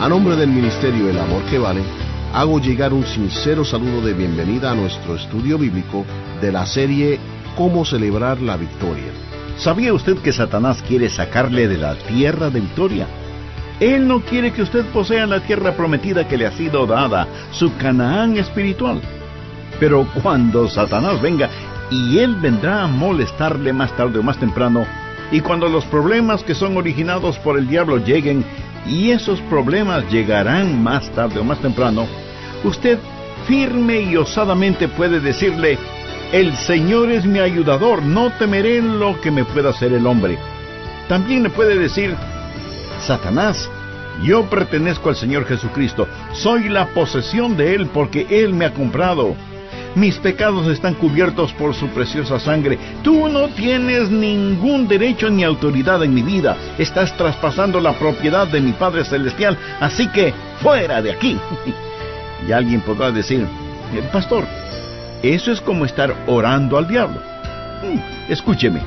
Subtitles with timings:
[0.00, 1.82] A nombre del Ministerio El Amor que Vale,
[2.32, 6.06] hago llegar un sincero saludo de bienvenida a nuestro estudio bíblico
[6.40, 7.18] de la serie
[7.56, 9.10] Cómo celebrar la victoria.
[9.56, 13.08] ¿Sabía usted que Satanás quiere sacarle de la tierra de victoria?
[13.80, 17.76] Él no quiere que usted posea la tierra prometida que le ha sido dada, su
[17.76, 19.00] Canaán espiritual.
[19.80, 21.50] Pero cuando Satanás venga,
[21.90, 24.86] y él vendrá a molestarle más tarde o más temprano,
[25.30, 28.44] y cuando los problemas que son originados por el diablo lleguen,
[28.88, 32.06] y esos problemas llegarán más tarde o más temprano,
[32.64, 32.98] usted
[33.46, 35.78] firme y osadamente puede decirle,
[36.32, 40.38] el Señor es mi ayudador, no temeré lo que me pueda hacer el hombre.
[41.08, 42.14] También le puede decir,
[43.06, 43.70] Satanás,
[44.22, 49.36] yo pertenezco al Señor Jesucristo, soy la posesión de Él porque Él me ha comprado.
[49.98, 52.78] Mis pecados están cubiertos por su preciosa sangre.
[53.02, 56.56] Tú no tienes ningún derecho ni autoridad en mi vida.
[56.78, 61.36] Estás traspasando la propiedad de mi Padre Celestial, así que fuera de aquí.
[62.48, 63.44] y alguien podrá decir,
[64.12, 64.44] Pastor,
[65.24, 67.20] eso es como estar orando al diablo.
[67.82, 68.80] Mm, escúcheme,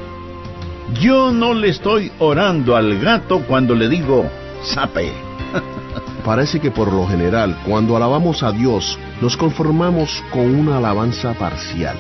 [1.02, 4.30] yo no le estoy orando al gato cuando le digo,
[4.64, 5.11] sape.
[6.23, 11.97] Parece que por lo general, cuando alabamos a Dios, nos conformamos con una alabanza parcial,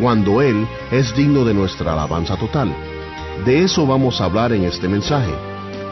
[0.00, 2.74] cuando Él es digno de nuestra alabanza total.
[3.44, 5.32] De eso vamos a hablar en este mensaje,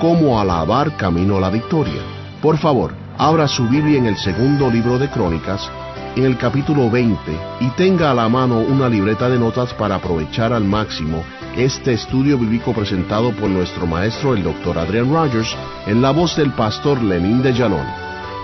[0.01, 2.01] cómo alabar camino a la victoria.
[2.41, 5.71] Por favor, abra su Biblia en el segundo libro de Crónicas,
[6.19, 7.19] en el capítulo 20
[7.61, 11.23] y tenga a la mano una libreta de notas para aprovechar al máximo
[11.57, 14.79] este estudio bíblico presentado por nuestro maestro el Dr.
[14.79, 17.87] Adrian Rogers en la voz del pastor Lenín de Llanón.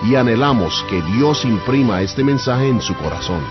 [0.05, 3.43] Y anhelamos que Dios imprima este mensaje en su corazón.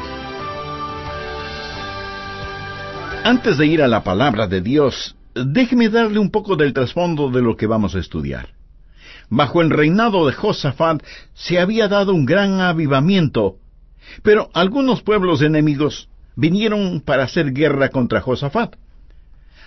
[3.25, 7.43] Antes de ir a la palabra de Dios, déjeme darle un poco del trasfondo de
[7.43, 8.49] lo que vamos a estudiar.
[9.29, 11.03] Bajo el reinado de Josafat
[11.35, 13.59] se había dado un gran avivamiento
[14.23, 18.77] pero algunos pueblos enemigos vinieron para hacer guerra contra Josafat.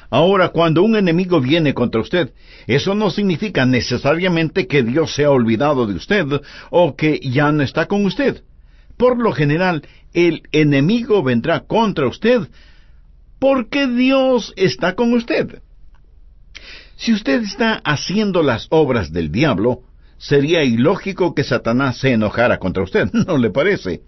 [0.10, 2.34] Ahora, cuando un enemigo viene contra usted,
[2.66, 6.26] eso no significa necesariamente que Dios se ha olvidado de usted
[6.70, 8.44] o que ya no está con usted.
[8.96, 9.84] Por lo general,
[10.14, 12.48] el enemigo vendrá contra usted
[13.40, 15.62] porque Dios está con usted.
[16.96, 19.82] Si usted está haciendo las obras del diablo,
[20.18, 24.02] sería ilógico que Satanás se enojara contra usted, ¿no le parece?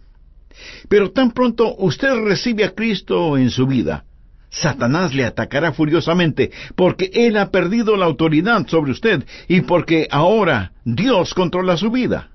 [0.87, 4.05] Pero tan pronto usted recibe a Cristo en su vida,
[4.49, 10.71] Satanás le atacará furiosamente porque él ha perdido la autoridad sobre usted y porque ahora
[10.83, 12.29] Dios controla su vida.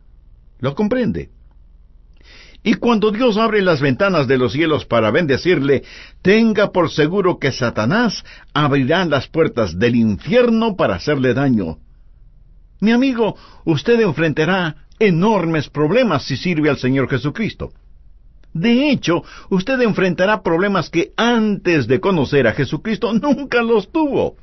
[0.60, 1.30] ¿Lo comprende?
[2.66, 5.82] Y cuando Dios abre las ventanas de los cielos para bendecirle,
[6.22, 8.24] tenga por seguro que Satanás
[8.54, 11.76] abrirá las puertas del infierno para hacerle daño.
[12.80, 13.36] Mi amigo,
[13.66, 17.72] usted enfrentará enormes problemas si sirve al Señor Jesucristo.
[18.54, 24.36] De hecho, usted enfrentará problemas que antes de conocer a Jesucristo nunca los tuvo.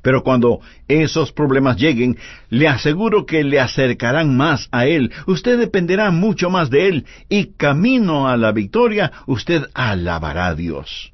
[0.00, 2.16] Pero cuando esos problemas lleguen,
[2.50, 7.52] le aseguro que le acercarán más a Él, usted dependerá mucho más de Él, y
[7.54, 11.12] camino a la victoria, usted alabará a Dios.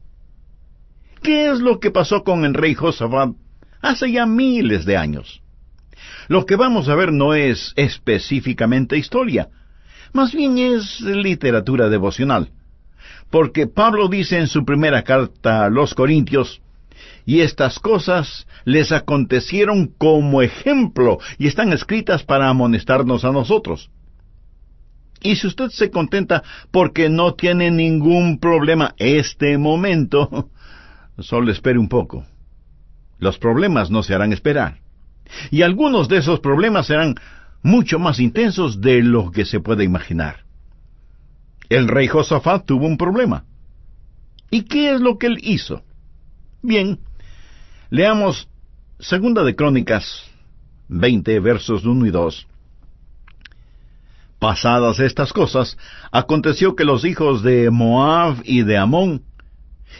[1.23, 3.31] ¿Qué es lo que pasó con el rey Josafat
[3.81, 5.43] hace ya miles de años?
[6.29, 9.49] Lo que vamos a ver no es específicamente historia,
[10.13, 12.51] más bien es literatura devocional.
[13.31, 16.61] Porque Pablo dice en su primera carta a los Corintios,
[17.29, 23.91] y estas cosas les acontecieron como ejemplo y están escritas para amonestarnos a nosotros.
[25.21, 30.51] Y si usted se contenta porque no tiene ningún problema este momento,
[31.19, 32.25] solo espere un poco.
[33.19, 34.79] Los problemas no se harán esperar.
[35.51, 37.17] Y algunos de esos problemas serán
[37.63, 40.45] mucho más intensos de lo que se puede imaginar.
[41.69, 43.45] El rey Josafat tuvo un problema.
[44.51, 45.83] ¿Y qué es lo que él hizo?
[46.63, 46.99] Bien,
[47.91, 48.49] leamos
[48.99, 50.29] Segunda de Crónicas
[50.89, 52.47] 20 versos 1 y 2.
[54.39, 55.77] Pasadas estas cosas,
[56.11, 59.23] aconteció que los hijos de Moab y de Amón,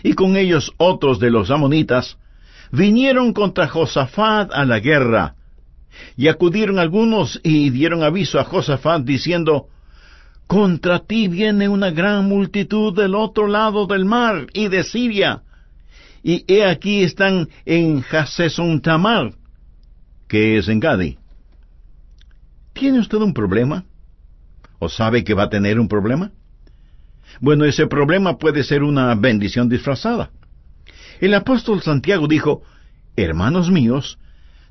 [0.03, 2.19] y con ellos otros de los amonitas,
[2.71, 5.35] vinieron contra Josafat a la guerra,
[6.17, 9.69] y acudieron algunos y dieron aviso a Josafat diciendo,
[10.47, 15.43] Contra ti viene una gran multitud del otro lado del mar y de Siria,
[16.23, 18.03] y he aquí están en
[18.83, 19.35] Tamar,
[20.27, 21.19] que es en Gadi.
[22.73, 23.85] ¿Tiene usted un problema?
[24.79, 26.33] ¿O sabe que va a tener un problema?
[27.41, 30.31] Bueno, ese problema puede ser una bendición disfrazada.
[31.21, 32.63] El apóstol Santiago dijo,
[33.17, 34.19] Hermanos míos,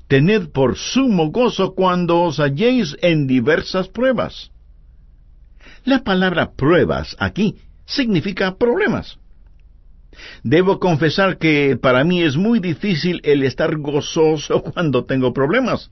[0.08, 4.50] tened por sumo gozo cuando os halléis en diversas pruebas.
[5.84, 7.56] La palabra pruebas aquí
[7.86, 9.18] significa problemas.
[10.42, 15.90] Debo confesar que para mí es muy difícil el estar gozoso cuando tengo problemas.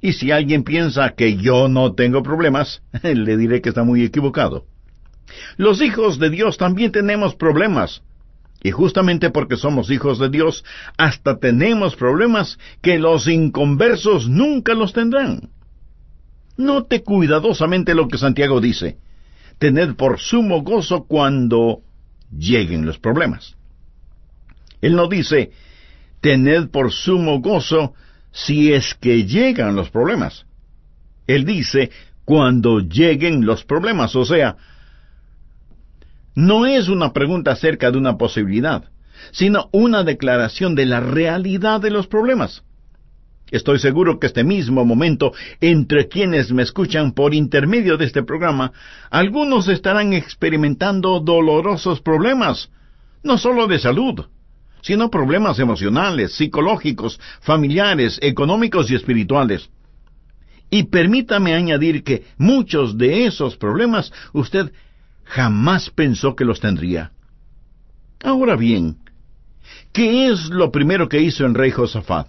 [0.00, 4.66] Y si alguien piensa que yo no tengo problemas, le diré que está muy equivocado.
[5.56, 8.02] Los hijos de Dios también tenemos problemas.
[8.62, 10.64] Y justamente porque somos hijos de Dios,
[10.96, 15.50] hasta tenemos problemas que los inconversos nunca los tendrán.
[16.56, 18.98] Note cuidadosamente lo que Santiago dice.
[19.58, 21.80] Tened por sumo gozo cuando
[22.30, 23.56] lleguen los problemas.
[24.80, 25.50] Él no dice,
[26.20, 27.94] tened por sumo gozo
[28.30, 30.46] si es que llegan los problemas.
[31.26, 31.90] Él dice,
[32.24, 34.56] cuando lleguen los problemas, o sea,
[36.34, 38.84] no es una pregunta acerca de una posibilidad,
[39.30, 42.62] sino una declaración de la realidad de los problemas.
[43.50, 48.72] Estoy seguro que este mismo momento, entre quienes me escuchan por intermedio de este programa,
[49.10, 52.70] algunos estarán experimentando dolorosos problemas,
[53.22, 54.24] no solo de salud,
[54.80, 59.68] sino problemas emocionales, psicológicos, familiares, económicos y espirituales.
[60.70, 64.72] Y permítame añadir que muchos de esos problemas usted
[65.24, 67.12] jamás pensó que los tendría.
[68.22, 68.98] Ahora bien,
[69.92, 72.28] ¿qué es lo primero que hizo el rey Josafat?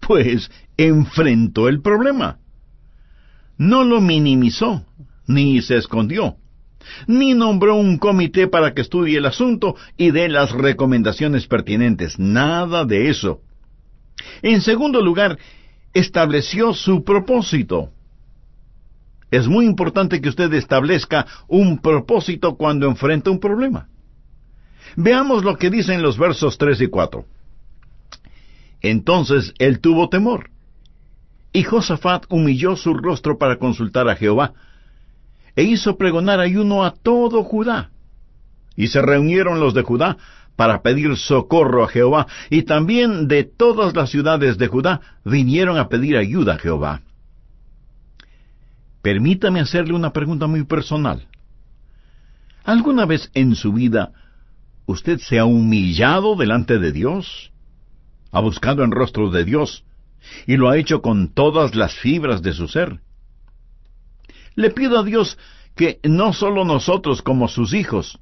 [0.00, 2.38] Pues enfrentó el problema.
[3.58, 4.84] No lo minimizó,
[5.26, 6.36] ni se escondió,
[7.06, 12.18] ni nombró un comité para que estudie el asunto y dé las recomendaciones pertinentes.
[12.18, 13.40] Nada de eso.
[14.42, 15.38] En segundo lugar,
[15.92, 17.90] estableció su propósito.
[19.32, 23.88] Es muy importante que usted establezca un propósito cuando enfrenta un problema.
[24.94, 27.24] Veamos lo que dicen los versos 3 y 4.
[28.82, 30.50] Entonces él tuvo temor,
[31.50, 34.52] y Josafat humilló su rostro para consultar a Jehová,
[35.56, 37.90] e hizo pregonar ayuno a todo Judá.
[38.76, 40.18] Y se reunieron los de Judá
[40.56, 45.88] para pedir socorro a Jehová, y también de todas las ciudades de Judá vinieron a
[45.88, 47.00] pedir ayuda a Jehová.
[49.02, 51.26] Permítame hacerle una pregunta muy personal.
[52.64, 54.12] ¿Alguna vez en su vida
[54.86, 57.50] usted se ha humillado delante de Dios?
[58.30, 59.84] ¿Ha buscado en rostro de Dios
[60.46, 63.00] y lo ha hecho con todas las fibras de su ser?
[64.54, 65.36] Le pido a Dios
[65.74, 68.20] que no solo nosotros como sus hijos,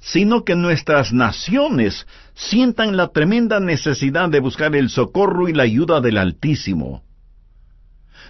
[0.00, 6.00] sino que nuestras naciones sientan la tremenda necesidad de buscar el socorro y la ayuda
[6.00, 7.03] del Altísimo.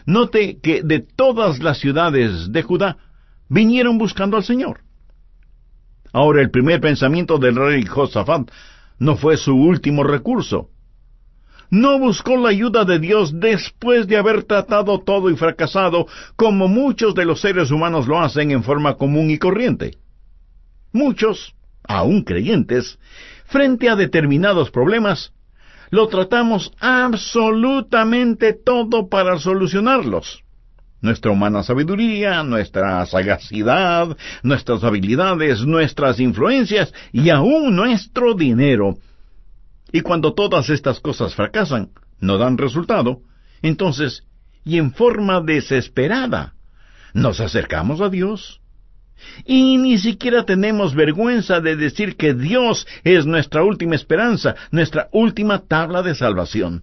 [0.06, 2.96] Note que de todas las ciudades de Judá
[3.48, 4.80] vinieron buscando al Señor.
[6.12, 8.50] Ahora el primer pensamiento del rey Josafat
[8.98, 10.70] no fue su último recurso.
[11.70, 16.06] No buscó la ayuda de Dios después de haber tratado todo y fracasado,
[16.36, 19.98] como muchos de los seres humanos lo hacen en forma común y corriente.
[20.92, 22.98] Muchos, aún creyentes,
[23.46, 25.32] frente a determinados problemas,
[25.94, 30.42] lo tratamos absolutamente todo para solucionarlos.
[31.00, 38.96] Nuestra humana sabiduría, nuestra sagacidad, nuestras habilidades, nuestras influencias y aún nuestro dinero.
[39.92, 43.20] Y cuando todas estas cosas fracasan, no dan resultado,
[43.62, 44.24] entonces,
[44.64, 46.54] y en forma desesperada,
[47.12, 48.60] nos acercamos a Dios
[49.44, 55.60] y ni siquiera tenemos vergüenza de decir que Dios es nuestra última esperanza, nuestra última
[55.60, 56.82] tabla de salvación.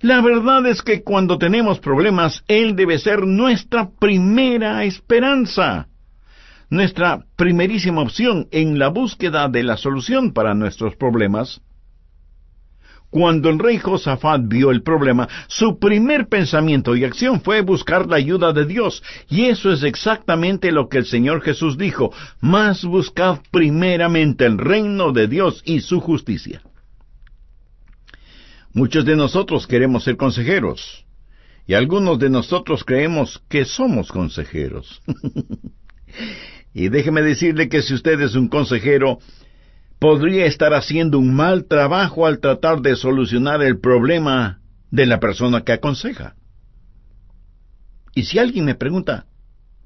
[0.00, 5.86] La verdad es que cuando tenemos problemas, Él debe ser nuestra primera esperanza,
[6.70, 11.60] nuestra primerísima opción en la búsqueda de la solución para nuestros problemas.
[13.12, 18.16] Cuando el rey Josafat vio el problema, su primer pensamiento y acción fue buscar la
[18.16, 19.02] ayuda de Dios.
[19.28, 25.12] Y eso es exactamente lo que el Señor Jesús dijo, más buscad primeramente el reino
[25.12, 26.62] de Dios y su justicia.
[28.72, 31.04] Muchos de nosotros queremos ser consejeros,
[31.66, 35.02] y algunos de nosotros creemos que somos consejeros.
[36.72, 39.18] y déjeme decirle que si usted es un consejero,
[40.02, 45.62] podría estar haciendo un mal trabajo al tratar de solucionar el problema de la persona
[45.62, 46.34] que aconseja.
[48.12, 49.26] Y si alguien me pregunta,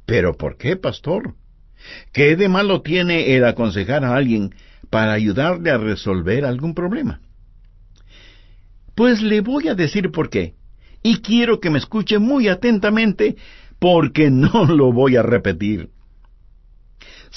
[0.06, 1.34] ¿pero por qué, pastor?
[2.14, 4.54] ¿Qué de malo tiene el aconsejar a alguien
[4.88, 7.20] para ayudarle a resolver algún problema?
[8.94, 10.54] Pues le voy a decir por qué,
[11.02, 13.36] y quiero que me escuche muy atentamente
[13.78, 15.90] porque no lo voy a repetir.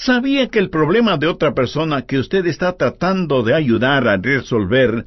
[0.02, 5.06] ¿Sabía que el problema de otra persona que usted está tratando de ayudar a resolver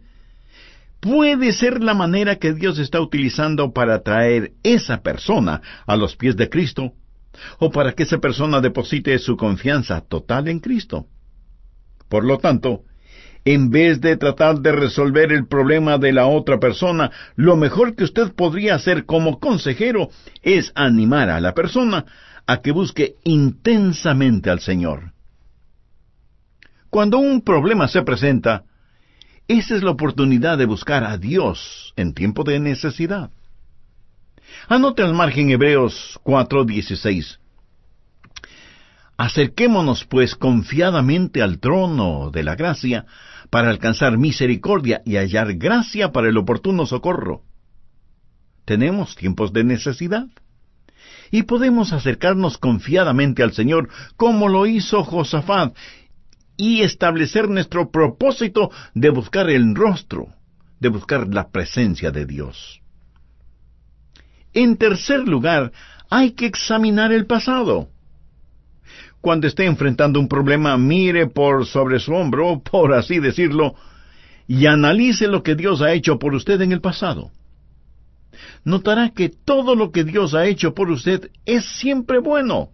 [0.99, 6.37] puede ser la manera que Dios está utilizando para traer esa persona a los pies
[6.37, 6.93] de Cristo,
[7.57, 11.07] o para que esa persona deposite su confianza total en Cristo.
[12.07, 12.83] Por lo tanto,
[13.45, 18.03] en vez de tratar de resolver el problema de la otra persona, lo mejor que
[18.03, 20.09] usted podría hacer como consejero
[20.43, 22.05] es animar a la persona
[22.45, 25.13] a que busque intensamente al Señor.
[26.89, 28.65] Cuando un problema se presenta,
[29.47, 33.31] esa es la oportunidad de buscar a Dios en tiempo de necesidad.
[34.67, 37.39] Anote al margen Hebreos 4:16.
[39.17, 43.05] Acerquémonos pues confiadamente al trono de la gracia
[43.49, 47.43] para alcanzar misericordia y hallar gracia para el oportuno socorro.
[48.65, 50.27] Tenemos tiempos de necesidad
[51.33, 55.75] y podemos acercarnos confiadamente al Señor como lo hizo Josafat
[56.57, 60.27] y establecer nuestro propósito de buscar el rostro,
[60.79, 62.81] de buscar la presencia de Dios.
[64.53, 65.71] En tercer lugar,
[66.07, 67.89] hay que examinar el pasado.
[69.19, 73.73] Cuando esté enfrentando un problema, mire por sobre su hombro, por así decirlo,
[74.47, 77.31] y analice lo que Dios ha hecho por usted en el pasado.
[78.63, 82.69] Notará que todo lo que Dios ha hecho por usted es siempre bueno.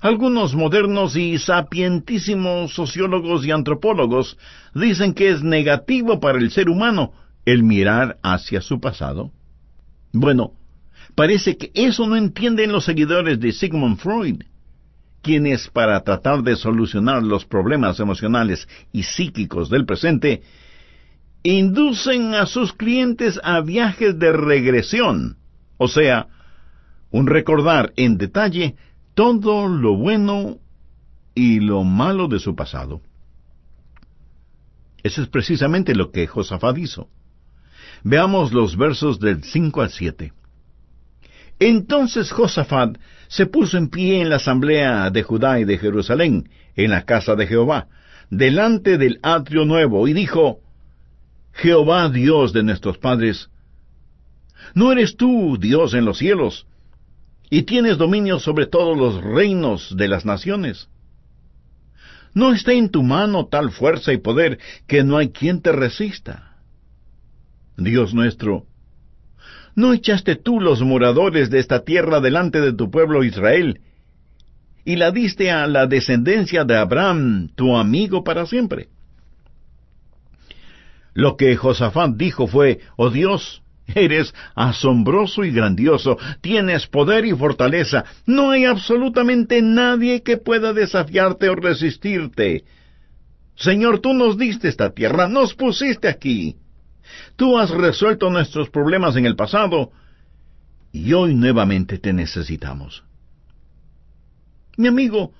[0.00, 4.36] Algunos modernos y sapientísimos sociólogos y antropólogos
[4.74, 7.12] dicen que es negativo para el ser humano
[7.46, 9.32] el mirar hacia su pasado.
[10.12, 10.52] Bueno,
[11.14, 14.42] parece que eso no entienden los seguidores de Sigmund Freud,
[15.22, 20.42] quienes para tratar de solucionar los problemas emocionales y psíquicos del presente,
[21.44, 25.36] inducen a sus clientes a viajes de regresión,
[25.76, 26.26] o sea,
[27.10, 28.74] un recordar en detalle
[29.14, 30.58] todo lo bueno
[31.34, 33.02] y lo malo de su pasado.
[35.02, 37.08] Eso es precisamente lo que Josafat hizo.
[38.02, 40.32] Veamos los versos del 5 al 7.
[41.58, 42.96] Entonces Josafat
[43.28, 47.36] se puso en pie en la asamblea de Judá y de Jerusalén, en la casa
[47.36, 47.88] de Jehová,
[48.30, 50.63] delante del atrio nuevo, y dijo,
[51.54, 53.48] Jehová Dios de nuestros padres,
[54.74, 56.66] ¿no eres tú Dios en los cielos,
[57.50, 60.88] y tienes dominio sobre todos los reinos de las naciones.
[62.34, 64.58] No está en tu mano tal fuerza y poder
[64.88, 66.56] que no hay quien te resista.
[67.76, 68.66] Dios nuestro,
[69.76, 73.80] ¿no echaste tú los moradores de esta tierra delante de tu pueblo Israel,
[74.84, 78.88] y la diste a la descendencia de Abraham, tu amigo para siempre?
[81.14, 88.04] Lo que Josafat dijo fue, Oh Dios, Eres asombroso y grandioso, tienes poder y fortaleza,
[88.24, 92.64] no hay absolutamente nadie que pueda desafiarte o resistirte.
[93.56, 96.56] Señor, tú nos diste esta tierra, nos pusiste aquí.
[97.36, 99.92] Tú has resuelto nuestros problemas en el pasado,
[100.90, 103.04] y hoy nuevamente te necesitamos.
[104.76, 105.32] Mi amigo,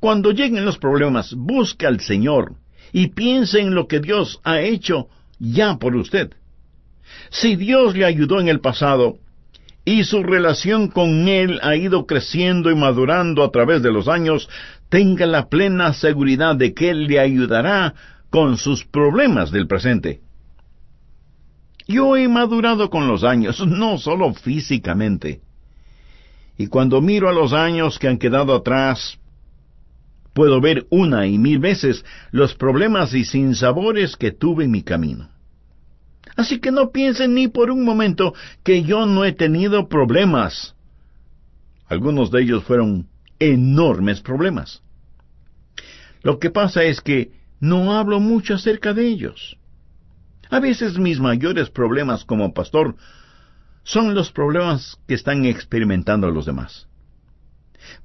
[0.00, 2.56] cuando lleguen los problemas, busque al Señor
[2.92, 6.32] y piense en lo que Dios ha hecho ya por usted.
[7.30, 9.18] Si Dios le ayudó en el pasado,
[9.84, 14.48] y su relación con Él ha ido creciendo y madurando a través de los años,
[14.88, 17.94] tenga la plena seguridad de que Él le ayudará
[18.28, 20.20] con sus problemas del presente.
[21.86, 25.40] Yo he madurado con los años, no solo físicamente.
[26.58, 29.18] Y cuando miro a los años que han quedado atrás,
[30.36, 35.30] puedo ver una y mil veces los problemas y sinsabores que tuve en mi camino.
[36.36, 40.76] Así que no piensen ni por un momento que yo no he tenido problemas.
[41.86, 44.82] Algunos de ellos fueron enormes problemas.
[46.22, 49.56] Lo que pasa es que no hablo mucho acerca de ellos.
[50.50, 52.96] A veces mis mayores problemas como pastor
[53.84, 56.88] son los problemas que están experimentando los demás.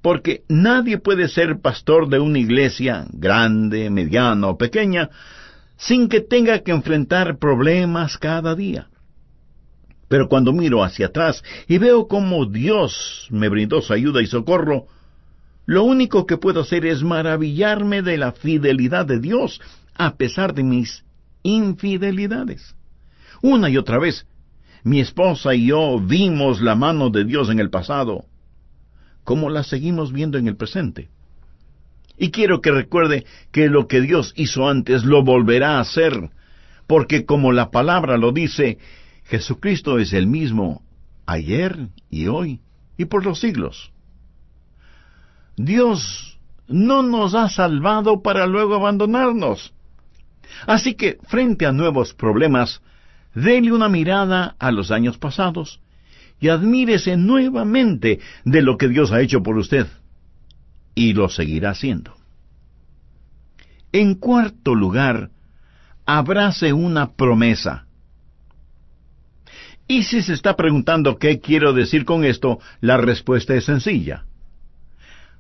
[0.02, 5.10] Porque nadie puede ser pastor de una iglesia, grande, mediana o pequeña,
[5.78, 8.88] sin que tenga que enfrentar problemas cada día.
[10.08, 14.88] Pero cuando miro hacia atrás y veo cómo Dios me brindó su ayuda y socorro,
[15.66, 19.62] lo único que puedo hacer es maravillarme de la fidelidad de Dios
[19.96, 21.06] a pesar de mis
[21.44, 22.76] infidelidades.
[23.42, 24.28] Una y otra vez,
[24.84, 28.26] mi esposa y yo vimos la mano de Dios en el pasado,
[29.24, 31.10] como la seguimos viendo en el presente.
[32.18, 36.30] Y quiero que recuerde que lo que Dios hizo antes lo volverá a hacer,
[36.88, 38.78] porque como la palabra lo dice,
[39.26, 40.84] Jesucristo es el mismo
[41.26, 42.60] ayer y hoy
[42.98, 43.92] y por los siglos.
[45.56, 49.74] Dios no nos ha salvado para luego abandonarnos.
[50.68, 52.82] Así que, frente a nuevos problemas,
[53.34, 55.80] déle una mirada a los años pasados
[56.42, 59.88] y admírese nuevamente de lo que Dios ha hecho por usted.
[60.96, 62.16] Y lo seguirá haciendo.
[63.94, 65.30] En cuarto lugar,
[66.06, 67.86] abrace una promesa.
[69.88, 74.26] Y si se está preguntando qué quiero decir con esto, la respuesta es sencilla.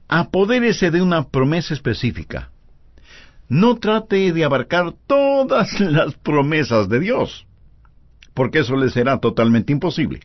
[0.08, 2.51] Apodérese de una promesa específica.
[3.50, 7.48] No trate de abarcar todas las promesas de Dios,
[8.36, 10.22] porque eso le será totalmente imposible.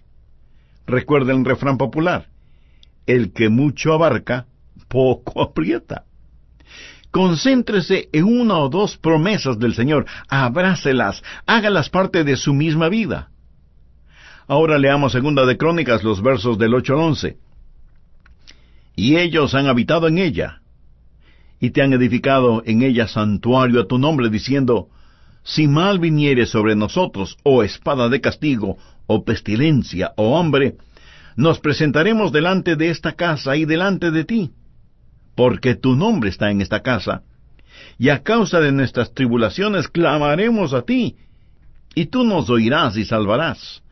[0.87, 2.29] Recuerda el refrán popular,
[3.07, 4.47] el que mucho abarca,
[4.89, 6.05] poco aprieta.
[7.11, 13.31] Concéntrese en una o dos promesas del Señor, abrácelas, hágalas parte de su misma vida.
[14.47, 17.37] Ahora leamos segunda de Crónicas los versos del 8 al 11.
[18.95, 20.61] Y ellos han habitado en ella,
[21.59, 24.89] y te han edificado en ella santuario a tu nombre, diciendo,
[25.43, 30.77] Si mal viniere sobre nosotros, o espada de castigo, o pestilencia, o hambre,
[31.37, 34.51] nos presentaremos delante de esta casa y delante de ti,
[35.35, 37.23] porque tu nombre está en esta casa,
[37.99, 41.17] y a causa de nuestras tribulaciones clamaremos a ti,
[41.95, 43.83] y tú nos oirás y salvarás.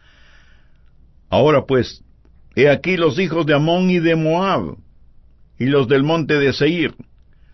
[1.29, 2.03] Ahora pues,
[2.55, 4.77] he aquí los hijos de Amón y de Moab,
[5.59, 6.95] y los del monte de Seir,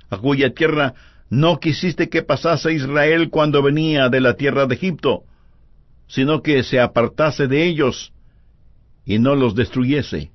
[0.09, 0.95] a cuya tierra
[1.29, 5.25] no quisiste que pasase Israel cuando venía de la tierra de Egipto,
[6.11, 8.13] sino que se apartase de ellos
[9.05, 10.33] y no los destruyese.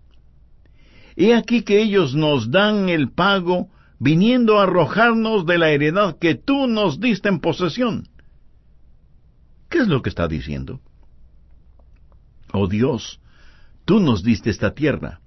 [1.18, 6.36] He aquí que ellos nos dan el pago viniendo a arrojarnos de la heredad que
[6.36, 8.08] tú nos diste en posesión.
[9.70, 10.80] ¿Qué es lo que está diciendo?
[12.54, 13.20] Oh Dios,
[13.84, 15.20] tú nos diste esta tierra.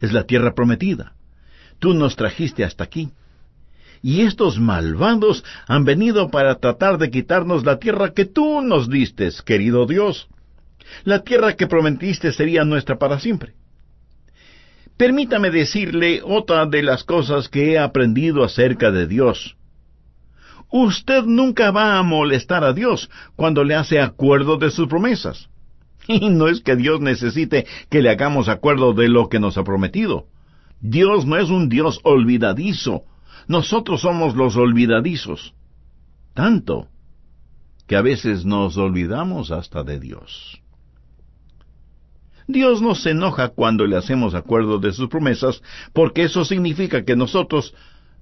[0.00, 1.16] Es la tierra prometida.
[1.80, 3.10] Tú nos trajiste hasta aquí
[4.02, 9.30] y estos malvados han venido para tratar de quitarnos la tierra que tú nos diste,
[9.44, 10.28] querido Dios.
[11.04, 13.54] La tierra que prometiste sería nuestra para siempre.
[14.96, 19.56] Permítame decirle otra de las cosas que he aprendido acerca de Dios.
[20.70, 25.48] Usted nunca va a molestar a Dios cuando le hace acuerdo de sus promesas.
[26.08, 29.62] Y no es que Dios necesite que le hagamos acuerdo de lo que nos ha
[29.62, 30.26] prometido.
[30.80, 33.04] Dios no es un Dios olvidadizo,
[33.46, 35.54] nosotros somos los olvidadizos,
[36.34, 36.88] tanto
[37.86, 40.62] que a veces nos olvidamos hasta de Dios.
[42.46, 47.16] Dios no se enoja cuando le hacemos acuerdo de sus promesas, porque eso significa que
[47.16, 47.74] nosotros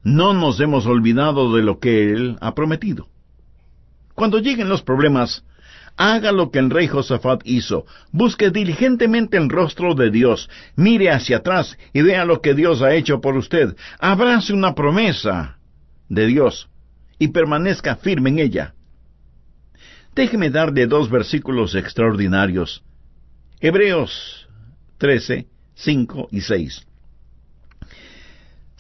[0.02, 3.09] no nos hemos olvidado de lo que Él ha prometido.
[4.14, 5.44] Cuando lleguen los problemas,
[6.00, 7.84] haga lo que el rey Josafat hizo.
[8.10, 10.48] Busque diligentemente el rostro de Dios.
[10.74, 13.76] Mire hacia atrás y vea lo que Dios ha hecho por usted.
[13.98, 15.58] Abrace una promesa
[16.08, 16.70] de Dios
[17.18, 18.74] y permanezca firme en ella.
[20.14, 22.82] Déjeme darle dos versículos extraordinarios.
[23.60, 24.48] Hebreos
[24.96, 26.86] 13, 5 y 6.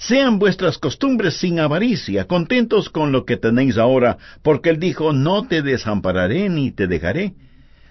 [0.00, 5.46] Sean vuestras costumbres sin avaricia, contentos con lo que tenéis ahora, porque él dijo, no
[5.46, 7.34] te desampararé ni te dejaré.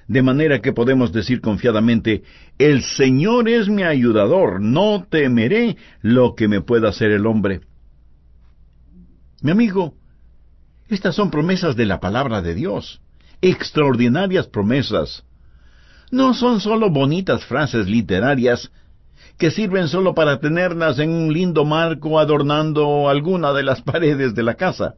[0.08, 2.24] De manera que podemos decir confiadamente,
[2.58, 7.62] el Señor es mi ayudador, no temeré lo que me pueda hacer el hombre.
[9.44, 9.94] Mi amigo,
[10.88, 13.02] estas son promesas de la palabra de Dios,
[13.40, 15.26] extraordinarias promesas.
[16.10, 18.72] No son sólo bonitas frases literarias,
[19.40, 24.44] que sirven solo para tenerlas en un lindo marco adornando alguna de las paredes de
[24.44, 24.96] la casa.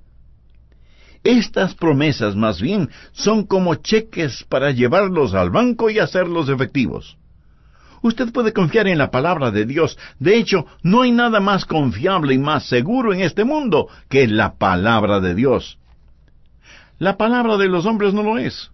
[1.24, 7.18] Estas promesas más bien son como cheques para llevarlos al banco y hacerlos efectivos.
[8.02, 10.00] Usted puede confiar en la palabra de Dios.
[10.18, 14.56] De hecho, no hay nada más confiable y más seguro en este mundo que la
[14.56, 15.78] palabra de Dios.
[16.98, 18.72] La palabra de los hombres no lo es.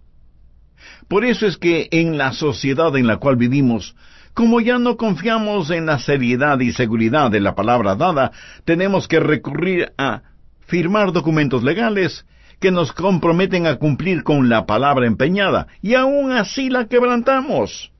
[1.08, 3.94] Por eso es que en la sociedad en la cual vivimos,
[4.38, 8.30] como ya no confiamos en la seriedad y seguridad de la palabra dada,
[8.64, 10.22] tenemos que recurrir a
[10.60, 12.24] firmar documentos legales
[12.60, 17.90] que nos comprometen a cumplir con la palabra empeñada, y aún así la quebrantamos.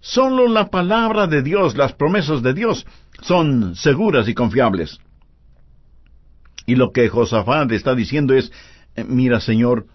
[0.00, 2.86] Solo la palabra de Dios, las promesas de Dios,
[3.22, 4.98] son seguras y confiables.
[6.66, 8.52] Y lo que Josafat está diciendo es,
[8.94, 9.86] eh, mira Señor,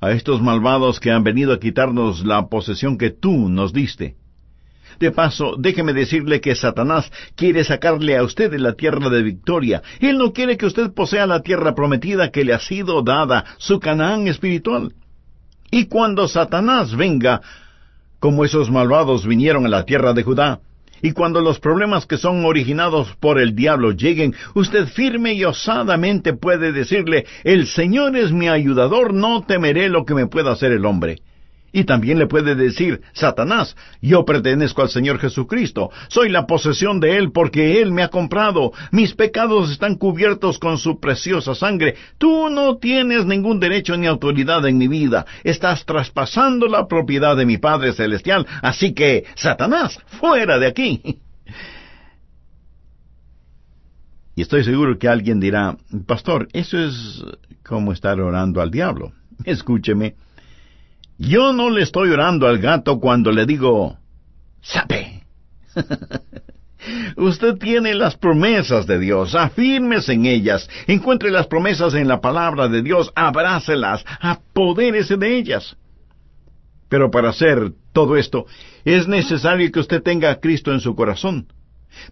[0.00, 4.16] a estos malvados que han venido a quitarnos la posesión que tú nos diste,
[4.98, 9.82] de paso, déjeme decirle que Satanás quiere sacarle a usted de la tierra de victoria.
[10.00, 13.80] Él no quiere que usted posea la tierra prometida que le ha sido dada, su
[13.80, 14.92] Canaán espiritual.
[15.70, 17.40] Y cuando Satanás venga,
[18.20, 20.60] como esos malvados vinieron a la tierra de Judá,
[21.04, 26.32] Y cuando los problemas que son originados por el diablo lleguen, usted firme y osadamente
[26.32, 30.86] puede decirle, el Señor es mi ayudador, no temeré lo que me pueda hacer el
[30.86, 31.18] hombre.
[31.72, 37.16] Y también le puede decir, Satanás, yo pertenezco al Señor Jesucristo, soy la posesión de
[37.16, 42.50] Él porque Él me ha comprado, mis pecados están cubiertos con su preciosa sangre, tú
[42.50, 47.56] no tienes ningún derecho ni autoridad en mi vida, estás traspasando la propiedad de mi
[47.56, 51.20] Padre Celestial, así que, Satanás, fuera de aquí.
[54.34, 57.22] Y estoy seguro que alguien dirá, Pastor, eso es
[57.62, 59.12] como estar orando al diablo.
[59.44, 60.14] Escúcheme,
[61.22, 63.96] yo no le estoy orando al gato cuando le digo,
[64.60, 65.24] sape.
[67.16, 72.66] Usted tiene las promesas de Dios, afírmese en ellas, encuentre las promesas en la palabra
[72.66, 75.76] de Dios, abrácelas, apodérese de ellas.
[76.88, 78.46] Pero para hacer todo esto,
[78.84, 81.46] es necesario que usted tenga a Cristo en su corazón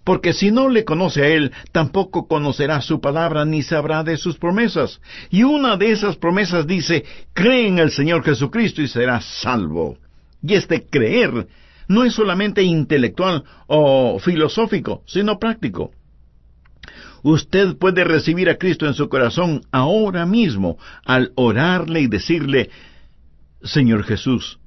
[0.04, 4.36] porque si no le conoce a Él, tampoco conocerá su palabra ni sabrá de sus
[4.36, 5.00] promesas.
[5.30, 9.98] Y una de esas promesas dice, cree en el Señor Jesucristo y serás salvo.
[10.42, 11.46] Y este creer
[11.88, 15.90] no es solamente intelectual o filosófico, sino práctico.
[17.22, 22.70] Usted puede recibir a Cristo en su corazón ahora mismo al orarle y decirle,
[23.62, 24.58] Señor Jesús,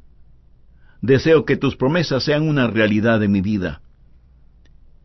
[1.02, 3.82] deseo que tus promesas sean una realidad en mi vida.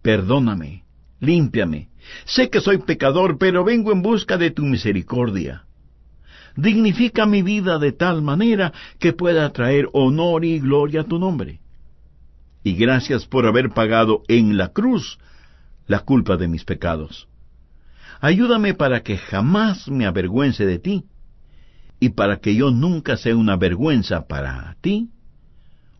[0.02, 0.84] Perdóname,
[1.20, 1.88] límpiame.
[2.24, 5.64] Sé que soy pecador, pero vengo en busca de tu misericordia.
[6.56, 11.60] Dignifica mi vida de tal manera que pueda traer honor y gloria a tu nombre.
[12.64, 15.18] Y gracias por haber pagado en la cruz
[15.86, 17.28] la culpa de mis pecados.
[18.20, 21.04] Ayúdame para que jamás me avergüence de ti
[22.00, 25.10] y para que yo nunca sea una vergüenza para ti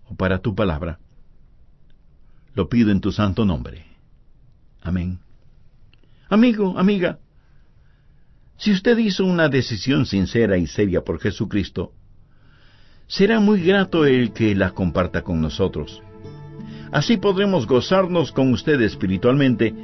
[0.09, 0.99] o para tu palabra.
[2.55, 3.88] Lo pido en tu santo nombre.
[4.89, 5.19] Amén.
[6.31, 7.19] Amigo, amiga,
[8.57, 11.93] si usted hizo una decisión sincera y seria por Jesucristo,
[13.07, 16.03] será muy grato el que la comparta con nosotros.
[16.91, 19.75] Así podremos gozarnos con usted espiritualmente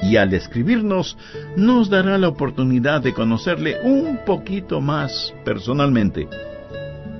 [0.00, 1.18] y al escribirnos
[1.56, 6.28] nos dará la oportunidad de conocerle un poquito más personalmente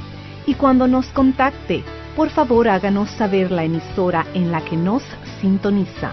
[0.46, 1.82] y cuando nos contacte,
[2.16, 5.02] por favor háganos saber la emisora en la que nos
[5.40, 6.12] sintoniza.